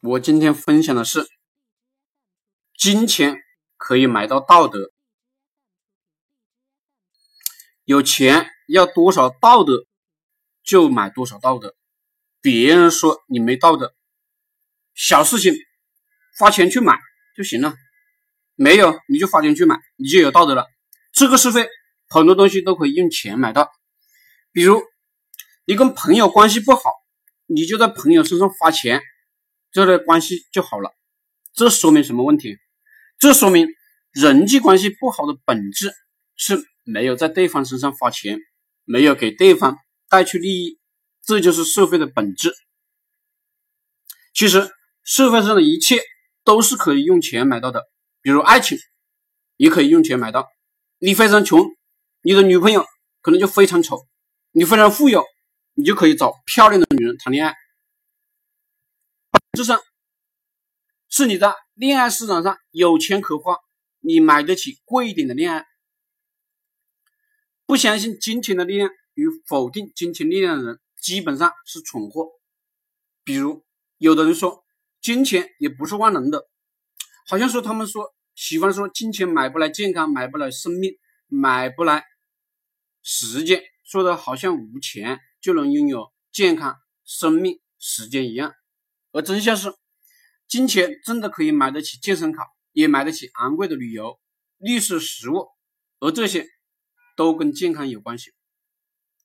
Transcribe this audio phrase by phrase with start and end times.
[0.00, 1.26] 我今天分享的是，
[2.78, 3.36] 金钱
[3.76, 4.92] 可以买到道德。
[7.82, 9.86] 有钱要多少道德，
[10.62, 11.74] 就买多少道德。
[12.40, 13.92] 别人说你没道德，
[14.94, 15.52] 小事情
[16.38, 17.00] 花钱去买
[17.36, 17.74] 就行了。
[18.54, 20.68] 没有你就花钱去买，你就有道德了。
[21.10, 21.68] 这个社会
[22.08, 23.68] 很多东西都可以用钱买到，
[24.52, 24.80] 比如
[25.64, 26.82] 你跟朋友关系不好，
[27.46, 29.02] 你就在朋友身上花钱。
[29.70, 30.90] 这类关系就好了，
[31.52, 32.56] 这说明什么问题？
[33.18, 33.66] 这说明
[34.12, 35.92] 人际关系不好的本质
[36.36, 38.38] 是没有在对方身上花钱，
[38.84, 39.76] 没有给对方
[40.08, 40.78] 带去利益，
[41.22, 42.54] 这就是社会的本质。
[44.32, 44.70] 其实
[45.04, 46.00] 社会上的一切
[46.44, 47.84] 都是可以用钱买到的，
[48.22, 48.78] 比如爱情
[49.56, 50.46] 也可以用钱买到。
[50.98, 51.66] 你非常穷，
[52.22, 52.86] 你的女朋友
[53.20, 53.96] 可能就非常丑；
[54.52, 55.24] 你非常富有，
[55.74, 57.54] 你就可以找漂亮的女人谈恋爱。
[59.58, 59.80] 实上，
[61.08, 63.56] 是你在恋爱市场上有钱可花，
[63.98, 65.66] 你买得起贵一点的恋爱。
[67.66, 72.28] 不相信金钱的力量与否定金钱力量的人，基本上是蠢货。
[73.24, 73.64] 比如，
[73.96, 74.64] 有的人说
[75.00, 76.48] 金钱也不是万能的，
[77.26, 80.92] 好像说他们说喜欢说金钱买不来健康，买不来生命，
[81.26, 82.04] 买不来
[83.02, 88.54] 时间，说的好像无钱就能拥有健康、生命、时间一样。
[89.18, 89.74] 而真相是，
[90.46, 94.20] 金钱真的可以买得起健身卡，也买得起昂贵的旅游、
[94.58, 95.48] 绿色食物，
[95.98, 96.46] 而这些
[97.16, 98.30] 都跟健康有关系。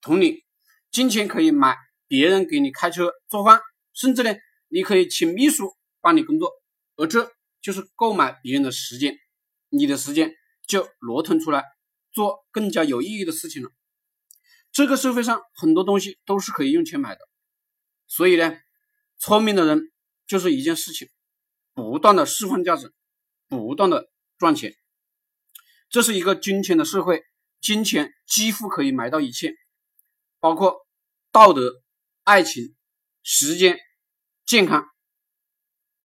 [0.00, 0.44] 同理，
[0.90, 1.76] 金钱可以买
[2.08, 3.60] 别人给你开车、做饭，
[3.92, 4.34] 甚至呢，
[4.66, 6.50] 你可以请秘书帮你工作，
[6.96, 7.30] 而这
[7.62, 9.16] 就是购买别人的时间，
[9.68, 10.34] 你的时间
[10.66, 11.62] 就挪腾出来
[12.10, 13.70] 做更加有意义的事情了。
[14.72, 17.20] 这个社会上很多东西都是可以用钱买的，
[18.08, 18.58] 所以呢。
[19.26, 19.90] 聪明的人
[20.28, 21.10] 就是一件事情，
[21.74, 22.94] 不断的释放价值，
[23.48, 24.76] 不断的赚钱。
[25.88, 27.24] 这是一个金钱的社会，
[27.60, 29.52] 金钱几乎可以买到一切，
[30.38, 30.86] 包括
[31.32, 31.82] 道德、
[32.22, 32.76] 爱情、
[33.24, 33.80] 时间、
[34.44, 34.86] 健康。